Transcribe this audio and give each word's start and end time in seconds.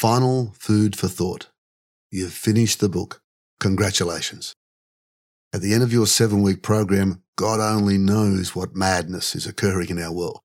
final 0.00 0.54
food 0.58 0.96
for 0.96 1.08
thought. 1.08 1.50
You've 2.10 2.32
finished 2.32 2.80
the 2.80 2.88
book. 2.88 3.20
Congratulations. 3.60 4.54
At 5.52 5.60
the 5.60 5.74
end 5.74 5.82
of 5.82 5.92
your 5.92 6.06
seven 6.06 6.40
week 6.40 6.62
program, 6.62 7.22
God 7.36 7.60
only 7.60 7.98
knows 7.98 8.56
what 8.56 8.74
madness 8.74 9.34
is 9.34 9.46
occurring 9.46 9.90
in 9.90 10.00
our 10.00 10.10
world. 10.10 10.40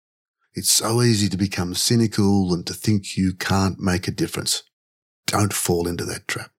It's 0.55 0.70
so 0.70 1.02
easy 1.02 1.29
to 1.29 1.38
become 1.38 1.73
cynical 1.73 2.54
and 2.54 2.68
to 2.68 2.73
think 2.73 3.15
you 3.15 3.33
can't 3.33 3.79
make 3.79 4.10
a 4.10 4.12
difference. 4.12 4.63
Don't 5.26 5.54
fall 5.54 5.87
into 5.87 6.03
that 6.03 6.28
trap. 6.28 6.51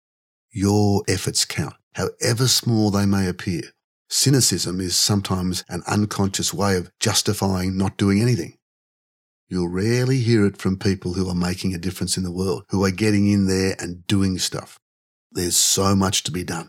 Your 0.51 1.03
efforts 1.07 1.45
count, 1.45 1.75
however 1.97 2.49
small 2.49 2.91
they 2.91 3.05
may 3.05 3.29
appear. 3.29 3.61
Cynicism 4.09 4.81
is 4.81 4.97
sometimes 4.97 5.65
an 5.69 5.83
unconscious 5.87 6.55
way 6.55 6.79
of 6.79 6.91
justifying 6.99 7.77
not 7.77 7.99
doing 7.99 8.23
anything. 8.23 8.56
You'll 9.49 9.69
rarely 9.69 10.19
hear 10.19 10.45
it 10.45 10.57
from 10.57 10.79
people 10.79 11.15
who 11.15 11.29
are 11.29 11.35
making 11.35 11.73
a 11.73 11.79
difference 11.79 12.17
in 12.17 12.25
the 12.25 12.33
world, 12.33 12.65
who 12.71 12.85
are 12.85 12.91
getting 12.91 13.31
in 13.31 13.47
there 13.47 13.77
and 13.79 14.07
doing 14.07 14.39
stuff. 14.39 14.79
There's 15.31 15.57
so 15.57 15.95
much 15.95 16.25
to 16.25 16.33
be 16.33 16.43
done. 16.43 16.69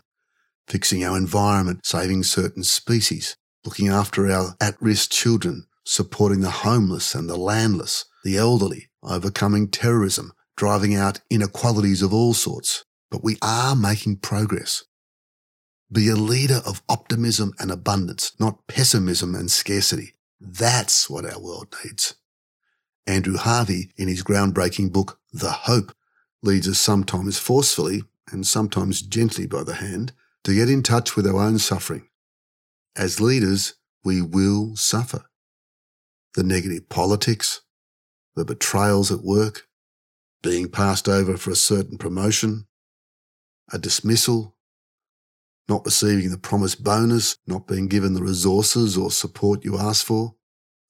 Fixing 0.68 1.04
our 1.04 1.16
environment, 1.16 1.84
saving 1.84 2.22
certain 2.22 2.62
species, 2.62 3.36
looking 3.64 3.88
after 3.88 4.30
our 4.30 4.54
at-risk 4.60 5.10
children, 5.10 5.66
supporting 5.84 6.40
the 6.40 6.50
homeless 6.50 7.14
and 7.14 7.28
the 7.28 7.36
landless, 7.36 8.04
the 8.22 8.36
elderly, 8.36 8.90
overcoming 9.02 9.68
terrorism, 9.68 10.32
driving 10.56 10.94
out 10.94 11.20
inequalities 11.30 12.02
of 12.02 12.12
all 12.12 12.34
sorts. 12.34 12.84
But 13.10 13.24
we 13.24 13.38
are 13.42 13.74
making 13.74 14.18
progress. 14.18 14.84
Be 15.90 16.10
a 16.10 16.16
leader 16.16 16.60
of 16.66 16.82
optimism 16.88 17.54
and 17.58 17.70
abundance, 17.70 18.32
not 18.38 18.66
pessimism 18.68 19.34
and 19.34 19.50
scarcity. 19.50 20.12
That's 20.38 21.08
what 21.08 21.24
our 21.24 21.40
world 21.40 21.74
needs. 21.82 22.14
Andrew 23.08 23.38
Harvey, 23.38 23.90
in 23.96 24.06
his 24.06 24.22
groundbreaking 24.22 24.92
book, 24.92 25.18
The 25.32 25.50
Hope, 25.50 25.94
leads 26.42 26.68
us 26.68 26.78
sometimes 26.78 27.38
forcefully 27.38 28.02
and 28.30 28.46
sometimes 28.46 29.00
gently 29.00 29.46
by 29.46 29.64
the 29.64 29.76
hand 29.76 30.12
to 30.44 30.54
get 30.54 30.68
in 30.68 30.82
touch 30.82 31.16
with 31.16 31.26
our 31.26 31.40
own 31.40 31.58
suffering. 31.58 32.06
As 32.94 33.18
leaders, 33.18 33.74
we 34.04 34.20
will 34.20 34.76
suffer. 34.76 35.24
The 36.34 36.42
negative 36.42 36.90
politics, 36.90 37.62
the 38.36 38.44
betrayals 38.44 39.10
at 39.10 39.24
work, 39.24 39.66
being 40.42 40.68
passed 40.68 41.08
over 41.08 41.38
for 41.38 41.50
a 41.50 41.56
certain 41.56 41.96
promotion, 41.96 42.66
a 43.72 43.78
dismissal, 43.78 44.54
not 45.66 45.86
receiving 45.86 46.30
the 46.30 46.36
promised 46.36 46.84
bonus, 46.84 47.38
not 47.46 47.66
being 47.66 47.88
given 47.88 48.12
the 48.12 48.22
resources 48.22 48.98
or 48.98 49.10
support 49.10 49.64
you 49.64 49.78
asked 49.78 50.04
for. 50.04 50.34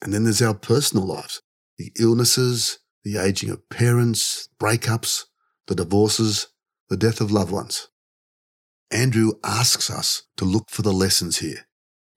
And 0.02 0.12
then 0.12 0.24
there's 0.24 0.42
our 0.42 0.54
personal 0.54 1.06
lives, 1.06 1.42
the 1.78 1.92
illnesses, 1.98 2.78
the 3.04 3.16
aging 3.16 3.50
of 3.50 3.68
parents, 3.70 4.48
breakups, 4.60 5.24
the 5.68 5.74
divorces, 5.74 6.48
the 6.88 6.96
death 6.96 7.20
of 7.20 7.30
loved 7.30 7.52
ones. 7.52 7.88
Andrew 8.90 9.32
asks 9.44 9.90
us 9.90 10.22
to 10.36 10.44
look 10.44 10.70
for 10.70 10.82
the 10.82 10.92
lessons 10.92 11.38
here, 11.38 11.66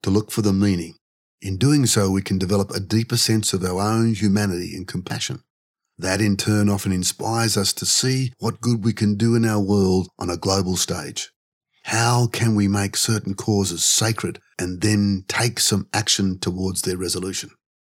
to 0.02 0.10
look 0.10 0.30
for 0.30 0.42
the 0.42 0.52
meaning. 0.52 0.96
In 1.40 1.56
doing 1.56 1.86
so, 1.86 2.10
we 2.10 2.22
can 2.22 2.38
develop 2.38 2.70
a 2.70 2.80
deeper 2.80 3.16
sense 3.16 3.52
of 3.52 3.64
our 3.64 3.80
own 3.80 4.14
humanity 4.14 4.74
and 4.74 4.86
compassion. 4.86 5.42
That 5.98 6.20
in 6.20 6.36
turn 6.36 6.68
often 6.68 6.92
inspires 6.92 7.56
us 7.56 7.72
to 7.74 7.86
see 7.86 8.32
what 8.38 8.60
good 8.60 8.84
we 8.84 8.92
can 8.92 9.16
do 9.16 9.34
in 9.34 9.44
our 9.44 9.60
world 9.60 10.08
on 10.18 10.30
a 10.30 10.36
global 10.36 10.76
stage. 10.76 11.30
How 11.84 12.26
can 12.28 12.54
we 12.54 12.68
make 12.68 12.96
certain 12.96 13.34
causes 13.34 13.84
sacred 13.84 14.40
and 14.58 14.80
then 14.80 15.24
take 15.28 15.60
some 15.60 15.88
action 15.92 16.38
towards 16.38 16.82
their 16.82 16.96
resolution? 16.96 17.50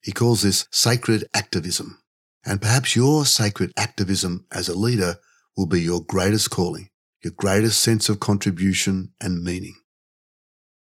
He 0.04 0.12
calls 0.12 0.42
this 0.42 0.68
sacred 0.70 1.24
activism. 1.32 1.98
And 2.44 2.60
perhaps 2.60 2.94
your 2.94 3.24
sacred 3.24 3.72
activism 3.74 4.46
as 4.52 4.68
a 4.68 4.76
leader 4.76 5.16
will 5.56 5.66
be 5.66 5.80
your 5.80 6.02
greatest 6.02 6.50
calling, 6.50 6.90
your 7.22 7.32
greatest 7.32 7.80
sense 7.80 8.10
of 8.10 8.20
contribution 8.20 9.14
and 9.18 9.42
meaning. 9.42 9.76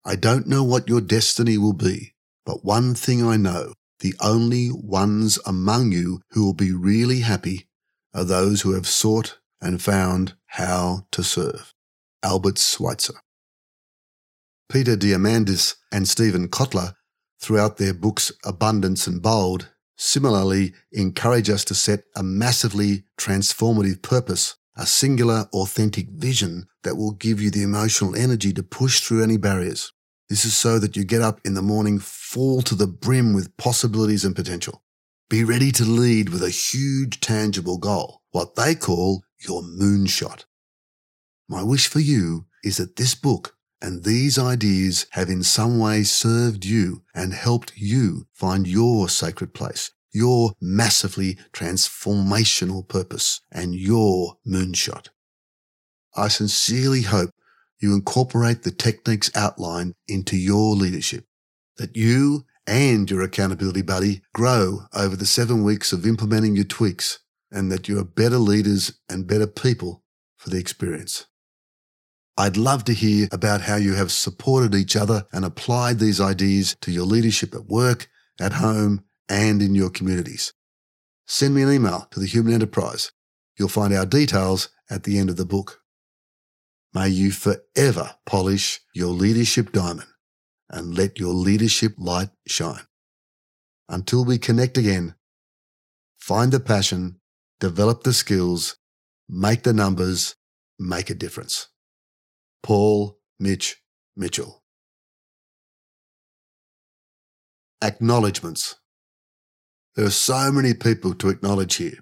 I 0.04 0.16
don't 0.16 0.48
know 0.48 0.64
what 0.64 0.90
your 0.90 1.02
destiny 1.02 1.60
will 1.60 1.74
be, 1.74 2.16
but 2.48 2.66
one 2.66 2.96
thing 2.96 3.24
I 3.24 3.38
know, 3.38 3.74
the 4.00 4.16
only 4.20 4.70
ones 4.72 5.38
among 5.46 5.92
you 5.92 6.22
who 6.32 6.44
will 6.44 6.56
be 6.56 6.72
really 6.72 7.20
happy 7.20 7.70
are 8.16 8.24
those 8.24 8.62
who 8.62 8.74
have 8.74 8.88
sought 8.88 9.38
and 9.62 9.80
found 9.80 10.34
how 10.48 11.06
to 11.12 11.24
serve. 11.24 11.76
Albert 12.24 12.58
Schweitzer. 12.58 13.22
Peter 14.68 14.96
Diamandis 14.96 15.76
and 15.92 16.08
Steven 16.08 16.48
Kotler, 16.48 16.96
throughout 17.42 17.78
their 17.78 17.94
books 17.94 18.32
Abundance 18.46 19.08
and 19.08 19.22
Bold, 19.22 19.70
similarly 19.98 20.74
encourage 20.92 21.50
us 21.50 21.66
to 21.66 21.76
set 21.76 22.04
a 22.16 22.24
massively 22.24 23.04
transformative 23.18 24.02
purpose, 24.02 24.56
a 24.78 24.86
singular, 24.86 25.50
authentic 25.54 26.10
vision 26.10 26.68
that 26.84 26.96
will 26.96 27.12
give 27.12 27.42
you 27.42 27.52
the 27.52 27.64
emotional 27.64 28.16
energy 28.16 28.54
to 28.54 28.64
push 28.64 29.02
through 29.02 29.24
any 29.24 29.38
barriers. 29.38 29.92
This 30.30 30.46
is 30.46 30.56
so 30.56 30.80
that 30.80 30.96
you 30.96 31.04
get 31.04 31.22
up 31.22 31.42
in 31.44 31.56
the 31.56 31.62
morning 31.62 32.00
full 32.00 32.62
to 32.62 32.76
the 32.76 32.88
brim 32.88 33.34
with 33.34 33.58
possibilities 33.58 34.24
and 34.24 34.36
potential. 34.36 34.82
Be 35.30 35.44
ready 35.44 35.72
to 35.74 35.84
lead 35.84 36.30
with 36.30 36.44
a 36.44 36.50
huge 36.50 37.20
tangible 37.20 37.78
goal, 37.78 38.22
what 38.32 38.56
they 38.56 38.76
call 38.76 39.24
your 39.40 39.62
moonshot. 39.62 40.46
My 41.50 41.64
wish 41.64 41.88
for 41.88 42.00
you 42.00 42.46
is 42.64 42.78
that 42.78 42.96
this 42.96 43.14
book 43.14 43.56
and 43.82 44.04
these 44.04 44.38
ideas 44.38 45.08
have 45.12 45.30
in 45.30 45.44
some 45.44 45.80
way 45.80 46.04
served 46.04 46.66
you 46.66 47.02
and 47.16 47.34
helped 47.34 47.74
you 47.76 48.28
find 48.34 48.68
your 48.68 49.10
sacred 49.10 49.54
place, 49.54 49.92
your 50.14 50.54
massively 50.62 51.38
transformational 51.52 52.88
purpose, 52.88 53.42
and 53.52 53.74
your 53.74 54.38
moonshot. 54.48 55.08
I 56.16 56.28
sincerely 56.28 57.04
hope 57.04 57.32
you 57.80 57.96
incorporate 57.96 58.62
the 58.62 58.72
techniques 58.72 59.32
outlined 59.34 59.96
into 60.08 60.38
your 60.38 60.76
leadership, 60.76 61.26
that 61.78 61.96
you 61.96 62.46
and 62.68 63.10
your 63.10 63.24
accountability 63.24 63.82
buddy 63.82 64.22
grow 64.34 64.82
over 64.94 65.16
the 65.16 65.26
seven 65.26 65.64
weeks 65.64 65.92
of 65.92 66.06
implementing 66.06 66.56
your 66.56 66.66
tweaks, 66.66 67.20
and 67.50 67.72
that 67.72 67.88
you 67.88 68.00
are 68.00 68.06
better 68.06 68.38
leaders 68.38 69.00
and 69.10 69.28
better 69.28 69.48
people 69.48 70.04
for 70.38 70.52
the 70.52 70.58
experience. 70.58 71.26
I'd 72.38 72.58
love 72.58 72.86
to 72.86 72.94
hear 72.94 73.28
about 73.32 73.62
how 73.62 73.76
you 73.76 73.94
have 73.96 74.12
supported 74.12 74.74
each 74.74 74.96
other 74.96 75.26
and 75.34 75.44
applied 75.44 76.00
these 76.00 76.22
ideas 76.22 76.76
to 76.82 76.92
your 76.92 77.06
leadership 77.06 77.54
at 77.54 77.66
work, 77.66 78.08
at 78.40 78.54
home, 78.54 79.04
and 79.30 79.62
in 79.62 79.76
your 79.76 79.90
communities. 79.90 80.54
Send 81.28 81.56
me 81.56 81.62
an 81.62 81.72
email 81.72 82.08
to 82.12 82.20
the 82.20 82.26
Human 82.28 82.54
Enterprise. 82.54 83.12
You'll 83.58 83.70
find 83.70 83.94
our 83.94 84.06
details 84.06 84.70
at 84.90 85.04
the 85.04 85.18
end 85.18 85.30
of 85.30 85.38
the 85.38 85.46
book. 85.46 85.82
May 86.94 87.10
you 87.10 87.32
forever 87.32 88.16
polish 88.26 88.82
your 88.94 89.10
leadership 89.10 89.72
diamond 89.72 90.10
and 90.70 90.98
let 90.98 91.20
your 91.20 91.34
leadership 91.34 91.94
light 91.98 92.30
shine. 92.48 92.88
Until 93.88 94.26
we 94.26 94.38
connect 94.38 94.78
again, 94.78 95.16
find 96.18 96.52
the 96.52 96.60
passion, 96.60 97.20
develop 97.60 98.04
the 98.04 98.14
skills, 98.14 98.78
make 99.30 99.64
the 99.64 99.74
numbers, 99.74 100.36
make 100.80 101.10
a 101.10 101.14
difference. 101.16 101.68
Paul 102.64 103.18
Mitch 103.40 103.82
Mitchell. 104.16 104.62
Acknowledgements. 107.82 108.76
There 109.96 110.06
are 110.06 110.12
so 110.12 110.52
many 110.52 110.74
people 110.76 111.16
to 111.16 111.30
acknowledge 111.30 111.76
here. 111.76 112.00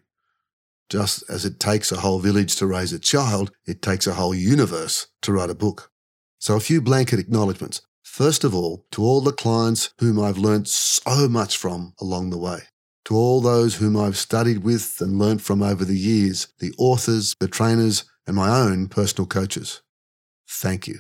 Just 0.90 1.24
as 1.30 1.46
it 1.46 1.60
takes 1.60 1.92
a 1.92 2.02
whole 2.02 2.20
village 2.20 2.56
to 2.58 2.68
raise 2.68 2.92
a 2.92 3.00
child, 3.00 3.52
it 3.66 3.82
takes 3.82 4.06
a 4.06 4.16
whole 4.16 4.36
universe 4.36 5.08
to 5.22 5.32
write 5.32 5.50
a 5.50 5.56
book. 5.56 5.92
So 6.40 6.56
a 6.56 6.60
few 6.60 6.82
blanket 6.82 7.20
acknowledgements. 7.20 7.82
First 8.04 8.44
of 8.44 8.54
all, 8.54 8.86
to 8.92 9.04
all 9.04 9.22
the 9.22 9.32
clients 9.32 9.94
whom 10.00 10.20
I've 10.20 10.38
learnt 10.38 10.68
so 10.68 11.30
much 11.30 11.58
from 11.58 11.94
along 12.02 12.32
the 12.32 12.38
way. 12.38 12.64
To 13.06 13.16
all 13.16 13.40
those 13.40 13.76
whom 13.76 13.96
I've 13.96 14.18
studied 14.18 14.64
with 14.64 14.98
and 15.00 15.18
learnt 15.18 15.42
from 15.42 15.64
over 15.64 15.86
the 15.86 15.98
years, 15.98 16.50
the 16.60 16.74
authors, 16.78 17.34
the 17.40 17.48
trainers, 17.48 18.04
and 18.28 18.36
my 18.36 18.50
own 18.50 18.90
personal 18.90 19.26
coaches 19.26 19.82
thank 20.50 20.88
you. 20.88 21.00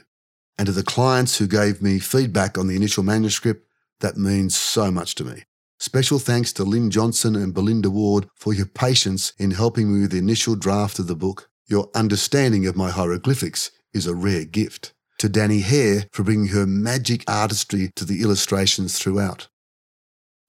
And 0.57 0.68
to 0.68 0.72
the 0.72 0.84
clients 0.84 1.38
who 1.38 1.48
gave 1.48 1.81
me 1.81 2.00
feedback 2.00 2.57
on 2.57 2.68
the 2.68 2.75
initial 2.75 3.04
manuscript, 3.04 3.66
that 4.01 4.18
means 4.18 4.56
so 4.56 4.92
much 4.92 5.16
to 5.16 5.24
me. 5.24 5.44
Special 5.80 6.19
thanks 6.19 6.51
to 6.54 6.63
Lynn 6.63 6.92
Johnson 6.92 7.36
and 7.36 7.54
Belinda 7.54 7.90
Ward 7.90 8.28
for 8.36 8.54
your 8.54 8.66
patience 8.66 9.31
in 9.38 9.51
helping 9.51 9.94
me 9.94 10.01
with 10.01 10.12
the 10.12 10.18
initial 10.18 10.56
draft 10.56 11.00
of 11.00 11.07
the 11.07 11.16
book. 11.16 11.50
Your 11.68 11.90
understanding 11.96 12.68
of 12.68 12.75
my 12.75 12.90
hieroglyphics 12.90 13.72
is 13.94 14.06
a 14.06 14.16
rare 14.16 14.46
gift. 14.46 14.94
To 15.19 15.30
Danny 15.30 15.62
Hare 15.62 16.06
for 16.12 16.24
bringing 16.24 16.50
her 16.50 16.66
magic 16.66 17.24
artistry 17.30 17.92
to 17.95 18.06
the 18.06 18.22
illustrations 18.22 19.00
throughout. 19.00 19.48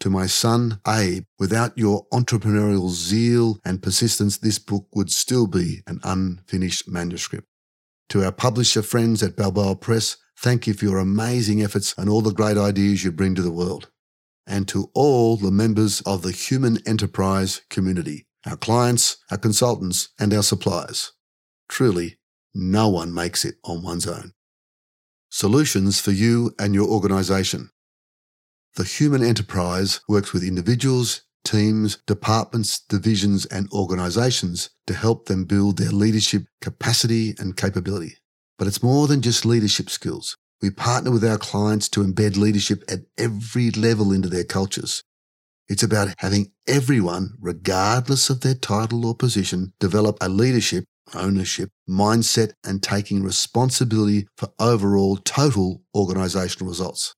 To 0.01 0.11
my 0.11 0.27
son, 0.27 0.81
Abe, 0.89 1.25
without 1.39 1.77
your 1.77 2.07
entrepreneurial 2.13 2.89
zeal 2.91 3.59
and 3.65 3.83
persistence, 3.83 4.39
this 4.39 4.59
book 4.59 4.87
would 4.95 5.13
still 5.13 5.47
be 5.47 5.83
an 5.87 6.01
unfinished 6.03 6.89
manuscript. 6.89 7.47
To 8.11 8.25
our 8.25 8.33
publisher 8.33 8.83
friends 8.83 9.23
at 9.23 9.37
Balboa 9.37 9.77
Press, 9.77 10.17
thank 10.37 10.67
you 10.67 10.75
for 10.75 10.85
your 10.85 10.99
amazing 10.99 11.63
efforts 11.63 11.95
and 11.97 12.09
all 12.09 12.23
the 12.23 12.33
great 12.33 12.57
ideas 12.57 13.05
you 13.05 13.13
bring 13.13 13.37
to 13.37 13.43
the 13.43 13.53
world. 13.53 13.89
And 14.49 14.67
to 14.67 14.91
all 14.95 15.37
the 15.37 15.53
members 15.53 16.01
of 16.01 16.23
the 16.23 16.33
human 16.33 16.79
enterprise 16.89 17.61
community, 17.71 18.27
our 18.45 18.57
clients, 18.57 19.19
our 19.31 19.39
consultants, 19.39 20.09
and 20.19 20.35
our 20.35 20.43
suppliers. 20.43 21.13
Truly, 21.69 22.19
no 22.53 22.89
one 22.89 23.15
makes 23.15 23.45
it 23.45 23.59
on 23.63 23.85
one's 23.85 24.09
own. 24.09 24.33
Solutions 25.29 26.01
for 26.01 26.11
you 26.11 26.53
and 26.59 26.75
your 26.75 26.89
organization. 26.89 27.71
The 28.75 28.83
human 28.83 29.23
enterprise 29.23 30.01
works 30.09 30.33
with 30.33 30.43
individuals, 30.43 31.23
teams, 31.45 31.99
departments, 32.07 32.81
divisions, 32.81 33.47
and 33.47 33.71
organizations 33.73 34.71
to 34.87 34.95
help 34.95 35.27
them 35.27 35.45
build 35.45 35.79
their 35.79 35.91
leadership 35.91 36.45
capacity 36.61 37.35
and 37.39 37.57
capability. 37.57 38.17
But 38.59 38.69
it's 38.69 38.83
more 38.83 39.07
than 39.07 39.23
just 39.23 39.45
leadership 39.45 39.89
skills. 39.91 40.37
We 40.63 40.71
partner 40.71 41.11
with 41.11 41.25
our 41.25 41.39
clients 41.39 41.89
to 41.91 42.05
embed 42.05 42.37
leadership 42.37 42.85
at 42.89 43.01
every 43.17 43.71
level 43.71 44.13
into 44.13 44.29
their 44.29 44.45
cultures. 44.45 45.03
It's 45.69 45.83
about 45.83 46.15
having 46.19 46.53
everyone, 46.67 47.35
regardless 47.41 48.29
of 48.29 48.41
their 48.41 48.55
title 48.55 49.07
or 49.07 49.15
position, 49.15 49.73
develop 49.79 50.19
a 50.21 50.29
leadership, 50.29 50.85
ownership, 51.15 51.71
mindset, 51.89 52.53
and 52.65 52.83
taking 52.83 53.23
responsibility 53.23 54.27
for 54.37 54.49
overall 54.59 55.17
total 55.17 55.83
organizational 55.95 56.69
results. 56.69 57.15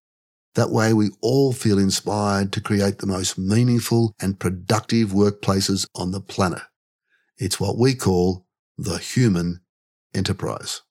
That 0.54 0.70
way, 0.70 0.93
we 0.93 1.10
all 1.22 1.52
feel 1.52 1.78
inspired 1.78 2.52
to 2.52 2.60
create 2.60 2.99
the 2.99 3.06
most 3.06 3.38
meaningful 3.38 4.14
and 4.20 4.38
productive 4.38 5.10
workplaces 5.10 5.88
on 5.94 6.10
the 6.10 6.20
planet. 6.20 6.62
It's 7.38 7.58
what 7.58 7.78
we 7.78 7.94
call 7.94 8.46
the 8.76 8.99
human 8.99 9.60
enterprise. 10.14 10.82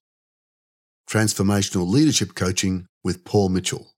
Transformational 1.08 1.86
Leadership 1.86 2.34
Coaching 2.34 2.86
with 3.04 3.24
Paul 3.24 3.50
Mitchell. 3.50 3.92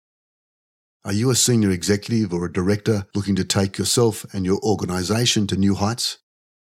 Are 1.05 1.13
you 1.13 1.31
a 1.31 1.35
senior 1.35 1.71
executive 1.71 2.33
or 2.33 2.45
a 2.45 2.53
director 2.53 3.07
looking 3.15 3.37
to 3.37 3.45
take 3.45 3.79
yourself 3.79 4.25
and 4.35 4.45
your 4.45 4.59
organization 4.63 5.47
to 5.47 5.57
new 5.57 5.75
heights? 5.75 6.19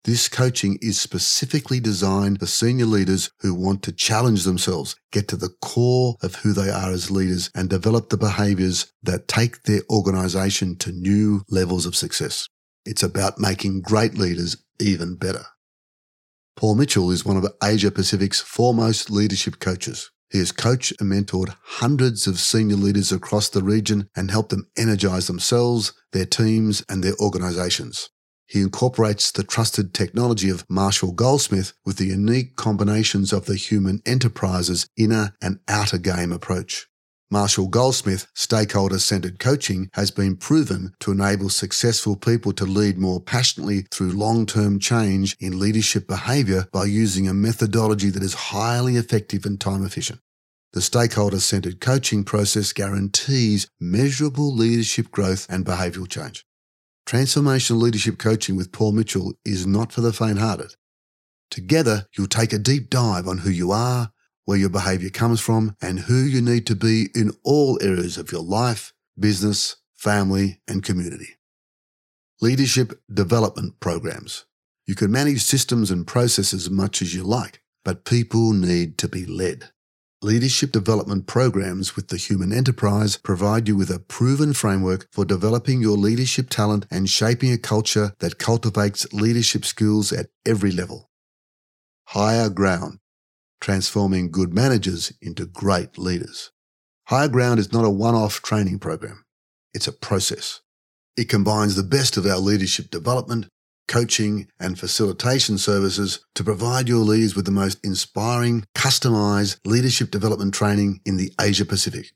This 0.07 0.29
coaching 0.29 0.79
is 0.81 1.01
specifically 1.01 1.81
designed 1.81 2.39
for 2.39 2.47
senior 2.47 2.87
leaders 2.87 3.33
who 3.41 3.53
want 3.53 3.83
to 3.83 3.93
challenge 3.93 4.45
themselves, 4.45 4.95
get 5.11 5.27
to 5.27 5.37
the 5.37 5.53
core 5.61 6.15
of 6.23 6.37
who 6.37 6.53
they 6.53 6.71
are 6.71 6.93
as 6.93 7.11
leaders, 7.11 7.51
and 7.57 7.69
develop 7.69 8.09
the 8.09 8.17
behaviors 8.17 8.93
that 9.03 9.27
take 9.27 9.65
their 9.65 9.81
organization 9.91 10.77
to 10.77 10.93
new 10.93 11.43
levels 11.51 11.87
of 11.87 11.97
success. 11.97 12.47
It's 12.85 13.03
about 13.03 13.41
making 13.41 13.81
great 13.81 14.15
leaders 14.15 14.57
even 14.79 15.17
better. 15.17 15.47
Paul 16.55 16.77
Mitchell 16.77 17.11
is 17.11 17.25
one 17.25 17.37
of 17.37 17.45
Asia 17.61 17.91
Pacific's 17.91 18.41
foremost 18.41 19.11
leadership 19.11 19.59
coaches. 19.59 20.13
He 20.31 20.39
has 20.39 20.53
coached 20.53 20.93
and 21.01 21.11
mentored 21.11 21.57
hundreds 21.65 22.29
of 22.29 22.39
senior 22.39 22.77
leaders 22.77 23.11
across 23.11 23.49
the 23.49 23.65
region 23.65 24.09
and 24.15 24.31
helped 24.31 24.51
them 24.51 24.69
energize 24.79 25.27
themselves, 25.27 25.93
their 26.13 26.27
teams, 26.27 26.85
and 26.89 27.03
their 27.03 27.17
organizations. 27.21 28.09
He 28.47 28.61
incorporates 28.61 29.33
the 29.33 29.43
trusted 29.43 29.93
technology 29.93 30.51
of 30.51 30.65
Marshall 30.71 31.13
Goldsmith 31.13 31.73
with 31.85 31.97
the 31.97 32.07
unique 32.07 32.55
combinations 32.57 33.33
of 33.33 33.47
the 33.47 33.57
human 33.57 34.01
enterprise's 34.07 34.89
inner 34.97 35.35
and 35.43 35.59
outer 35.67 35.99
game 35.99 36.31
approach. 36.31 36.87
Marshall 37.29 37.67
Goldsmith 37.67 38.29
stakeholder 38.35 39.01
centered 39.01 39.41
coaching 39.41 39.91
has 39.95 40.13
been 40.13 40.37
proven 40.37 40.95
to 41.01 41.11
enable 41.11 41.49
successful 41.49 42.15
people 42.15 42.53
to 42.53 42.65
lead 42.65 42.99
more 42.99 43.21
passionately 43.21 43.85
through 43.91 44.13
long 44.13 44.47
term 44.47 44.79
change 44.79 45.37
in 45.41 45.59
leadership 45.59 46.07
behavior 46.07 46.69
by 46.73 46.85
using 46.85 47.27
a 47.27 47.35
methodology 47.35 48.11
that 48.11 48.23
is 48.23 48.35
highly 48.35 48.95
effective 48.95 49.45
and 49.45 49.61
time 49.61 49.85
efficient. 49.85 50.21
The 50.73 50.81
stakeholder 50.81 51.41
centered 51.41 51.81
coaching 51.81 52.23
process 52.23 52.73
guarantees 52.73 53.67
measurable 53.81 54.55
leadership 54.55 55.11
growth 55.11 55.49
and 55.51 55.67
behavioral 55.67 56.09
change. 56.09 56.46
Transformational 57.07 57.83
Leadership 57.83 58.19
Coaching 58.19 58.57
with 58.57 58.73
Paul 58.73 58.91
Mitchell 58.91 59.35
is 59.45 59.65
not 59.65 59.93
for 59.93 60.01
the 60.01 60.13
faint 60.13 60.41
hearted. 60.41 60.75
Together, 61.53 62.09
you'll 62.19 62.27
take 62.27 62.53
a 62.53 62.59
deep 62.59 62.91
dive 62.91 63.29
on 63.29 63.39
who 63.39 63.51
you 63.51 63.71
are, 63.71 64.11
where 64.45 64.59
your 64.59 64.71
behavior 64.71 65.11
comes 65.11 65.41
from, 65.41 65.77
and 65.81 66.01
who 66.01 66.17
you 66.17 66.43
need 66.43 66.67
to 66.67 66.75
be 66.75 67.11
in 67.15 67.31
all 67.45 67.79
areas 67.81 68.19
of 68.19 68.33
your 68.33 68.43
life, 68.43 68.93
business, 69.17 69.77
family, 69.95 70.61
and 70.67 70.83
community. 70.83 71.37
Leadership 72.41 73.01
Development 73.13 73.79
Programs. 73.79 74.45
You 74.85 74.97
can 74.97 75.13
manage 75.13 75.45
systems 75.45 75.93
and 75.93 76.09
processes 76.09 76.65
as 76.65 76.71
much 76.71 77.01
as 77.03 77.15
you 77.15 77.23
like, 77.23 77.63
but 77.85 78.05
people 78.05 78.53
need 78.53 78.99
to 78.99 79.07
be 79.07 79.25
led. 79.25 79.71
Leadership 80.27 80.73
development 80.73 81.29
programs 81.29 81.95
with 81.95 82.09
the 82.09 82.17
human 82.17 82.53
enterprise 82.53 83.17
provide 83.17 83.69
you 83.69 83.77
with 83.77 83.91
a 83.91 84.01
proven 84.01 84.53
framework 84.53 85.07
for 85.13 85.25
developing 85.25 85.81
your 85.81 85.97
leadership 85.97 86.51
talent 86.51 86.85
and 86.91 87.09
shaping 87.09 87.53
a 87.53 87.57
culture 87.57 88.13
that 88.19 88.37
cultivates 88.37 89.07
leadership 89.13 89.65
skills 89.65 90.13
at 90.13 90.27
every 90.45 90.73
level. 90.73 91.09
Higher 92.09 92.51
Ground, 92.51 92.99
transforming 93.61 94.33
good 94.33 94.53
managers 94.53 95.13
into 95.23 95.47
great 95.47 95.97
leaders. 95.97 96.51
Higher 97.07 97.29
Ground 97.29 97.61
is 97.61 97.73
not 97.73 97.85
a 97.85 97.89
one-off 97.89 98.43
training 98.43 98.81
program. 98.81 99.25
It's 99.75 99.87
a 99.87 99.93
process. 99.93 100.61
It 101.17 101.29
combines 101.29 101.77
the 101.77 101.85
best 101.85 102.17
of 102.17 102.27
our 102.27 102.39
leadership 102.39 102.91
development, 102.91 103.47
coaching, 103.87 104.49
and 104.59 104.79
facilitation 104.79 105.59
services 105.59 106.25
to 106.35 106.45
provide 106.45 106.89
your 106.89 107.05
leaders 107.05 107.37
with 107.37 107.45
the 107.45 107.51
most 107.51 107.79
inspiring, 107.85 108.65
customized 108.75 109.59
leadership 109.65 110.11
development 110.11 110.55
training 110.55 111.01
in 111.05 111.17
the 111.17 111.33
Asia 111.41 111.65
Pacific. 111.65 112.13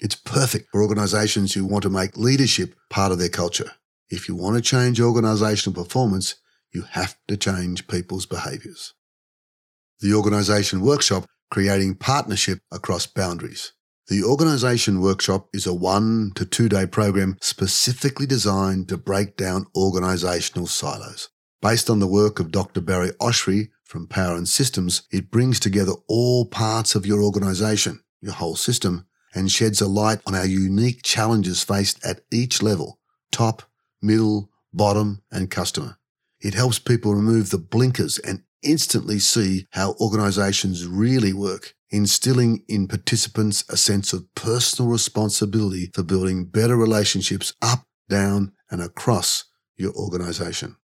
It's 0.00 0.14
perfect 0.14 0.68
for 0.70 0.82
organizations 0.82 1.54
who 1.54 1.64
want 1.64 1.82
to 1.82 1.90
make 1.90 2.16
leadership 2.16 2.74
part 2.90 3.12
of 3.12 3.18
their 3.18 3.28
culture. 3.28 3.72
If 4.10 4.28
you 4.28 4.34
want 4.34 4.56
to 4.56 4.62
change 4.62 5.00
organizational 5.00 5.82
performance, 5.82 6.36
you 6.72 6.82
have 6.90 7.16
to 7.28 7.36
change 7.36 7.88
people's 7.88 8.26
behaviors. 8.26 8.92
The 10.00 10.12
Organization 10.14 10.80
Workshop 10.80 11.26
Creating 11.50 11.94
Partnership 11.94 12.58
Across 12.72 13.06
Boundaries. 13.08 13.72
The 14.06 14.22
Organisation 14.22 15.00
Workshop 15.00 15.48
is 15.54 15.66
a 15.66 15.72
one 15.72 16.32
to 16.34 16.44
two 16.44 16.68
day 16.68 16.84
program 16.86 17.38
specifically 17.40 18.26
designed 18.26 18.86
to 18.90 18.98
break 18.98 19.34
down 19.34 19.64
organisational 19.74 20.68
silos. 20.68 21.30
Based 21.62 21.88
on 21.88 22.00
the 22.00 22.06
work 22.06 22.38
of 22.38 22.52
Dr. 22.52 22.82
Barry 22.82 23.12
Oshry 23.12 23.70
from 23.82 24.06
Power 24.06 24.36
and 24.36 24.46
Systems, 24.46 25.04
it 25.10 25.30
brings 25.30 25.58
together 25.58 25.92
all 26.06 26.44
parts 26.44 26.94
of 26.94 27.06
your 27.06 27.22
organisation, 27.22 28.00
your 28.20 28.34
whole 28.34 28.56
system, 28.56 29.06
and 29.34 29.50
sheds 29.50 29.80
a 29.80 29.88
light 29.88 30.20
on 30.26 30.34
our 30.34 30.44
unique 30.44 31.02
challenges 31.02 31.64
faced 31.64 32.04
at 32.04 32.20
each 32.30 32.62
level 32.62 32.98
top, 33.32 33.62
middle, 34.02 34.50
bottom, 34.74 35.22
and 35.32 35.50
customer. 35.50 35.96
It 36.40 36.52
helps 36.52 36.78
people 36.78 37.14
remove 37.14 37.48
the 37.48 37.56
blinkers 37.56 38.18
and 38.18 38.42
instantly 38.62 39.18
see 39.18 39.66
how 39.70 39.94
organizations 39.98 40.86
really 40.86 41.32
work, 41.32 41.74
instilling 41.94 42.64
in 42.68 42.88
participants 42.88 43.64
a 43.68 43.76
sense 43.76 44.12
of 44.12 44.26
personal 44.34 44.90
responsibility 44.90 45.90
for 45.94 46.02
building 46.02 46.44
better 46.44 46.76
relationships 46.76 47.54
up, 47.62 47.84
down, 48.08 48.52
and 48.70 48.82
across 48.82 49.44
your 49.76 49.92
organization. 49.94 50.76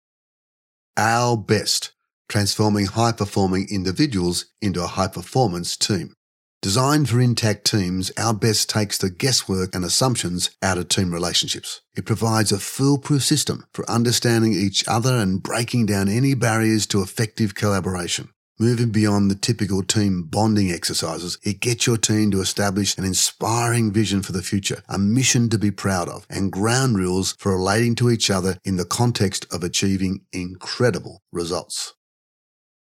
Our 0.98 1.36
best, 1.36 1.92
transforming 2.28 2.86
high 2.86 3.12
performing 3.12 3.68
individuals 3.70 4.46
into 4.60 4.84
a 4.84 4.86
high 4.86 5.08
performance 5.08 5.76
team. 5.76 6.12
Designed 6.60 7.08
for 7.08 7.20
intact 7.20 7.64
teams, 7.64 8.10
Our 8.18 8.34
Best 8.34 8.68
takes 8.68 8.98
the 8.98 9.08
guesswork 9.08 9.74
and 9.74 9.84
assumptions 9.84 10.50
out 10.60 10.76
of 10.76 10.88
team 10.88 11.14
relationships. 11.14 11.80
It 11.96 12.04
provides 12.04 12.50
a 12.50 12.58
foolproof 12.58 13.22
system 13.22 13.64
for 13.72 13.88
understanding 13.88 14.52
each 14.52 14.86
other 14.88 15.14
and 15.14 15.42
breaking 15.42 15.86
down 15.86 16.08
any 16.08 16.34
barriers 16.34 16.84
to 16.88 17.00
effective 17.00 17.54
collaboration. 17.54 18.30
Moving 18.60 18.90
beyond 18.90 19.30
the 19.30 19.36
typical 19.36 19.84
team 19.84 20.24
bonding 20.24 20.72
exercises, 20.72 21.38
it 21.44 21.60
gets 21.60 21.86
your 21.86 21.96
team 21.96 22.32
to 22.32 22.40
establish 22.40 22.98
an 22.98 23.04
inspiring 23.04 23.92
vision 23.92 24.20
for 24.20 24.32
the 24.32 24.42
future, 24.42 24.82
a 24.88 24.98
mission 24.98 25.48
to 25.50 25.58
be 25.58 25.70
proud 25.70 26.08
of, 26.08 26.26
and 26.28 26.50
ground 26.50 26.98
rules 26.98 27.36
for 27.38 27.52
relating 27.52 27.94
to 27.94 28.10
each 28.10 28.30
other 28.30 28.58
in 28.64 28.74
the 28.74 28.84
context 28.84 29.46
of 29.52 29.62
achieving 29.62 30.22
incredible 30.32 31.22
results. 31.30 31.94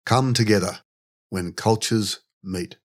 Come 0.06 0.32
together 0.32 0.78
when 1.28 1.52
cultures 1.52 2.20
meet. 2.42 2.78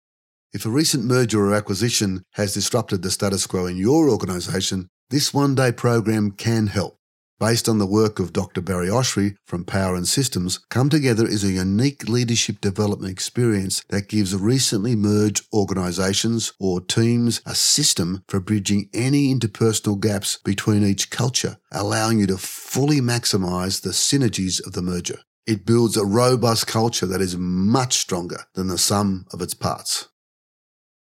If 0.52 0.66
a 0.66 0.70
recent 0.70 1.06
merger 1.06 1.46
or 1.46 1.54
acquisition 1.54 2.24
has 2.32 2.56
disrupted 2.56 3.04
the 3.04 3.12
status 3.12 3.46
quo 3.46 3.68
in 3.68 3.78
your 3.78 4.10
organisation, 4.10 4.88
this 5.12 5.32
one 5.32 5.54
day 5.54 5.72
program 5.72 6.32
can 6.32 6.66
help. 6.66 6.98
Based 7.42 7.68
on 7.68 7.80
the 7.80 7.88
work 7.88 8.20
of 8.20 8.34
Dr. 8.34 8.62
Barry 8.62 8.88
Oshry 8.88 9.36
from 9.46 9.66
Power 9.66 9.96
and 9.96 10.08
Systems, 10.08 10.60
Come 10.70 10.90
Together 10.90 11.26
is 11.26 11.44
a 11.44 11.52
unique 11.52 12.08
leadership 12.08 12.62
development 12.62 13.12
experience 13.12 13.84
that 13.90 14.10
gives 14.10 14.36
recently 14.36 14.96
merged 14.96 15.48
organisations 15.52 16.54
or 16.60 16.82
teams 16.82 17.42
a 17.44 17.56
system 17.56 18.24
for 18.28 18.40
bridging 18.40 18.92
any 18.94 19.34
interpersonal 19.34 20.00
gaps 20.00 20.38
between 20.46 20.84
each 20.84 21.10
culture, 21.10 21.58
allowing 21.72 22.20
you 22.20 22.28
to 22.28 22.38
fully 22.38 23.02
maximise 23.02 23.82
the 23.82 23.90
synergies 23.90 24.64
of 24.64 24.74
the 24.74 24.84
merger. 24.84 25.18
It 25.48 25.66
builds 25.66 25.98
a 25.98 26.06
robust 26.06 26.68
culture 26.68 27.08
that 27.08 27.22
is 27.22 27.38
much 27.38 27.98
stronger 27.98 28.44
than 28.54 28.68
the 28.68 28.78
sum 28.78 29.26
of 29.34 29.42
its 29.42 29.56
parts. 29.56 30.10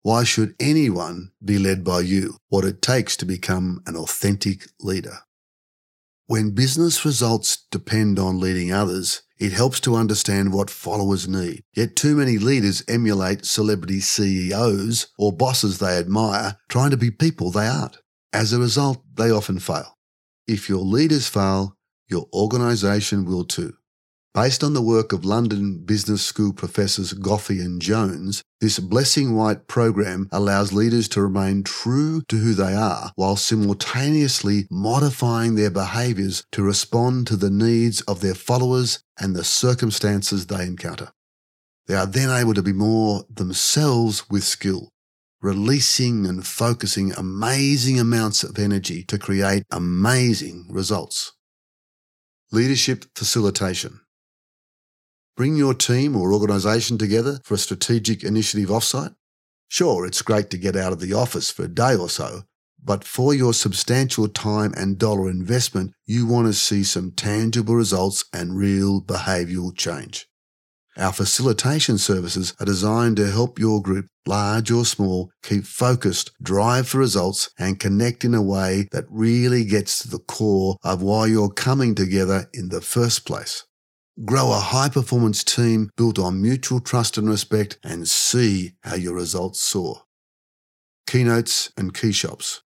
Why 0.01 0.25
should 0.25 0.55
anyone 0.59 1.33
be 1.45 1.59
led 1.59 1.85
by 1.85 2.01
you? 2.01 2.39
What 2.49 2.65
it 2.65 2.81
takes 2.81 3.19
to 3.19 3.27
become 3.27 3.83
an 3.87 3.97
authentic 3.97 4.69
leader. 4.81 5.19
When 6.27 6.55
business 6.55 7.05
results 7.05 7.67
depend 7.71 8.19
on 8.19 8.39
leading 8.39 8.73
others, 8.73 9.23
it 9.39 9.53
helps 9.53 9.81
to 9.81 9.97
understand 9.97 10.53
what 10.53 10.71
followers 10.71 11.27
need. 11.27 11.63
Yet 11.75 11.97
too 11.97 12.15
many 12.15 12.39
leaders 12.39 12.85
emulate 12.87 13.45
celebrity 13.45 14.01
CEOs 14.01 15.09
or 15.19 15.33
bosses 15.33 15.79
they 15.79 15.99
admire, 15.99 16.59
trying 16.69 16.91
to 16.91 16.97
be 16.97 17.11
people 17.11 17.51
they 17.51 17.67
aren't. 17.67 17.99
As 18.33 18.53
a 18.53 18.61
result, 18.61 19.03
they 19.15 19.31
often 19.31 19.59
fail. 19.59 19.99
If 20.47 20.69
your 20.69 20.83
leaders 20.83 21.29
fail, 21.29 21.77
your 22.09 22.27
organization 22.33 23.25
will 23.25 23.45
too. 23.45 23.75
Based 24.35 24.65
on 24.65 24.73
the 24.73 24.81
work 24.81 25.13
of 25.13 25.27
London 25.27 25.85
Business 25.85 26.23
School 26.23 26.55
professors 26.55 27.13
Goffee 27.13 27.61
and 27.61 27.83
Jones, 27.83 28.43
this 28.63 28.79
Blessing 28.79 29.37
White 29.37 29.67
program 29.67 30.31
allows 30.33 30.73
leaders 30.73 31.07
to 31.09 31.21
remain 31.21 31.63
true 31.63 32.23
to 32.29 32.37
who 32.37 32.55
they 32.55 32.73
are 32.73 33.13
while 33.15 33.37
simultaneously 33.37 34.67
modifying 34.71 35.55
their 35.55 35.71
behaviours 35.71 36.47
to 36.53 36.63
respond 36.63 37.27
to 37.27 37.37
the 37.37 37.51
needs 37.51 38.01
of 38.03 38.23
their 38.23 38.35
followers 38.35 39.05
and 39.21 39.37
the 39.37 39.45
circumstances 39.45 40.47
they 40.47 40.65
encounter. 40.65 41.13
They 41.87 41.95
are 41.95 42.07
then 42.07 42.31
able 42.31 42.55
to 42.55 42.63
be 42.63 42.73
more 42.73 43.27
themselves 43.29 44.31
with 44.31 44.45
skill, 44.45 44.89
releasing 45.43 46.25
and 46.25 46.47
focusing 46.47 47.13
amazing 47.13 48.01
amounts 48.01 48.45
of 48.45 48.59
energy 48.59 49.05
to 49.09 49.19
create 49.19 49.65
amazing 49.71 50.69
results. 50.71 51.33
Leadership 52.51 53.05
facilitation. 53.15 54.01
Bring 55.43 55.57
your 55.57 55.75
team 55.75 56.15
or 56.15 56.33
organisation 56.33 56.99
together 56.99 57.41
for 57.43 57.55
a 57.55 57.59
strategic 57.59 58.23
initiative 58.23 58.69
offsite? 58.69 59.17
Sure, 59.67 60.07
it's 60.07 60.23
great 60.23 60.51
to 60.51 60.57
get 60.57 60.77
out 60.77 60.93
of 60.93 61.01
the 61.01 61.15
office 61.15 61.51
for 61.51 61.65
a 61.65 61.69
day 61.69 61.97
or 61.97 62.09
so, 62.09 62.43
but 62.81 63.03
for 63.03 63.35
your 63.35 63.53
substantial 63.53 64.29
time 64.29 64.73
and 64.77 64.99
dollar 64.99 65.29
investment, 65.29 65.95
you 66.07 66.29
want 66.29 66.47
to 66.47 66.53
see 66.53 66.85
some 66.85 67.11
tangible 67.11 67.75
results 67.75 68.25
and 68.33 68.57
real 68.57 69.03
behavioural 69.03 69.77
change. 69.77 70.29
Our 70.97 71.13
facilitation 71.13 71.99
services 71.99 72.55
are 72.61 72.67
designed 72.67 73.17
to 73.17 73.29
help 73.29 73.59
your 73.59 73.83
group, 73.83 74.07
large 74.25 74.71
or 74.71 74.85
small, 74.85 75.33
keep 75.43 75.65
focused, 75.65 76.31
drive 76.41 76.87
for 76.87 76.99
results, 76.99 77.51
and 77.59 77.81
connect 77.81 78.25
in 78.25 78.35
a 78.35 78.43
way 78.43 78.87
that 78.93 79.07
really 79.11 79.65
gets 79.65 80.03
to 80.03 80.09
the 80.09 80.21
core 80.21 80.77
of 80.85 81.03
why 81.03 81.27
you're 81.27 81.51
coming 81.51 81.97
together 81.97 82.49
in 82.55 82.69
the 82.69 82.81
first 82.81 83.27
place. 83.27 83.65
Grow 84.27 84.53
a 84.53 84.61
high 84.61 84.91
performance 84.91 85.43
team 85.43 85.89
built 85.97 86.19
on 86.19 86.43
mutual 86.43 86.81
trust 86.81 87.17
and 87.17 87.27
respect 87.27 87.79
and 87.83 88.07
see 88.07 88.75
how 88.83 88.95
your 88.95 89.15
results 89.15 89.63
soar. 89.63 90.03
Keynotes 91.07 91.73
and 91.79 91.95
key 91.95 92.13
shops. 92.13 92.61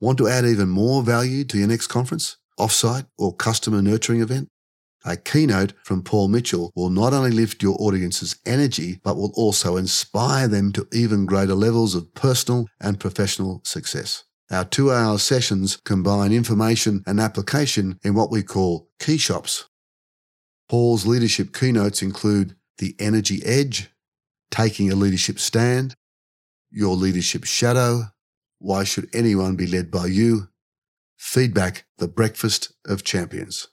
Want 0.00 0.18
to 0.18 0.26
add 0.26 0.44
even 0.44 0.68
more 0.68 1.04
value 1.04 1.44
to 1.44 1.56
your 1.58 1.68
next 1.68 1.86
conference, 1.86 2.38
offsite, 2.58 3.06
or 3.16 3.32
customer 3.32 3.80
nurturing 3.80 4.20
event? 4.20 4.48
A 5.04 5.16
keynote 5.16 5.72
from 5.84 6.02
Paul 6.02 6.26
Mitchell 6.26 6.72
will 6.74 6.90
not 6.90 7.12
only 7.12 7.30
lift 7.30 7.62
your 7.62 7.76
audience's 7.80 8.36
energy, 8.44 8.98
but 9.04 9.16
will 9.16 9.32
also 9.36 9.76
inspire 9.76 10.48
them 10.48 10.72
to 10.72 10.88
even 10.92 11.26
greater 11.26 11.54
levels 11.54 11.94
of 11.94 12.12
personal 12.14 12.66
and 12.80 12.98
professional 12.98 13.60
success. 13.64 14.24
Our 14.50 14.64
two 14.64 14.90
hour 14.90 15.18
sessions 15.18 15.78
combine 15.84 16.32
information 16.32 17.04
and 17.06 17.20
application 17.20 18.00
in 18.02 18.14
what 18.14 18.32
we 18.32 18.42
call 18.42 18.88
key 18.98 19.16
shops 19.16 19.68
Paul's 20.68 21.06
leadership 21.06 21.54
keynotes 21.54 22.02
include 22.02 22.56
the 22.78 22.94
energy 22.98 23.44
edge, 23.44 23.90
taking 24.50 24.90
a 24.90 24.96
leadership 24.96 25.38
stand, 25.38 25.94
your 26.70 26.94
leadership 26.94 27.44
shadow, 27.44 28.04
why 28.58 28.84
should 28.84 29.08
anyone 29.14 29.56
be 29.56 29.66
led 29.66 29.90
by 29.90 30.06
you, 30.06 30.48
feedback, 31.16 31.84
the 31.98 32.08
breakfast 32.08 32.72
of 32.86 33.04
champions. 33.04 33.68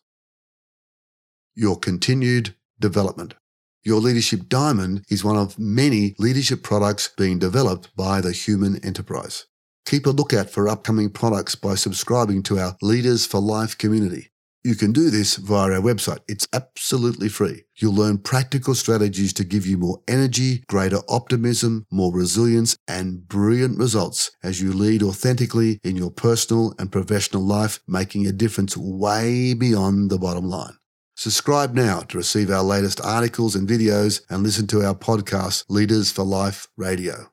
Your 1.53 1.77
continued 1.77 2.55
development. 2.79 3.35
Your 3.83 3.99
leadership 3.99 4.49
diamond 4.49 5.05
is 5.09 5.23
one 5.23 5.37
of 5.37 5.59
many 5.59 6.15
leadership 6.17 6.63
products 6.63 7.07
being 7.15 7.37
developed 7.37 7.95
by 7.95 8.19
the 8.19 8.31
human 8.31 8.83
enterprise. 8.83 9.45
Keep 9.85 10.07
a 10.07 10.09
lookout 10.09 10.49
for 10.49 10.67
upcoming 10.67 11.11
products 11.11 11.53
by 11.53 11.75
subscribing 11.75 12.41
to 12.43 12.57
our 12.57 12.75
Leaders 12.81 13.27
for 13.27 13.39
Life 13.39 13.77
community. 13.77 14.31
You 14.65 14.73
can 14.73 14.93
do 14.93 15.11
this 15.11 15.35
via 15.35 15.73
our 15.73 15.79
website. 15.79 16.21
It's 16.27 16.47
absolutely 16.51 17.29
free. 17.29 17.65
You'll 17.75 17.93
learn 17.93 18.17
practical 18.17 18.73
strategies 18.73 19.31
to 19.33 19.43
give 19.43 19.67
you 19.67 19.77
more 19.77 20.01
energy, 20.07 20.63
greater 20.67 21.01
optimism, 21.07 21.85
more 21.91 22.11
resilience, 22.11 22.75
and 22.87 23.27
brilliant 23.27 23.77
results 23.77 24.31
as 24.41 24.63
you 24.63 24.73
lead 24.73 25.03
authentically 25.03 25.79
in 25.83 25.95
your 25.95 26.09
personal 26.09 26.73
and 26.79 26.91
professional 26.91 27.43
life, 27.43 27.79
making 27.87 28.25
a 28.25 28.31
difference 28.31 28.75
way 28.75 29.53
beyond 29.53 30.09
the 30.09 30.17
bottom 30.17 30.49
line. 30.49 30.73
Subscribe 31.15 31.75
now 31.75 31.99
to 31.99 32.17
receive 32.17 32.49
our 32.49 32.63
latest 32.63 32.99
articles 33.01 33.55
and 33.55 33.69
videos 33.69 34.23
and 34.31 34.41
listen 34.41 34.65
to 34.65 34.83
our 34.83 34.95
podcast, 34.95 35.65
Leaders 35.69 36.11
for 36.11 36.23
Life 36.23 36.69
Radio. 36.75 37.29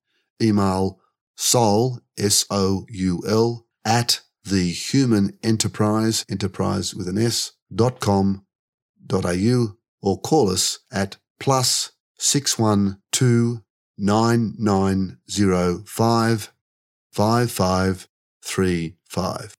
email 0.40 1.00
soul, 1.37 1.99
S-O-U-L, 2.16 3.66
at 3.85 4.21
thehumanenterprise, 4.47 6.25
enterprise 6.31 6.95
with 6.95 7.09
an 7.09 7.19
S, 7.19 7.54
dot 7.75 7.99
com, 8.00 8.47
dot 9.04 9.26
au, 9.26 9.76
or 10.00 10.21
call 10.21 10.49
us 10.50 10.78
at 10.93 11.16
plus 11.40 11.90
612 12.19 13.61
9905 13.99 16.52
5535. 17.12 19.57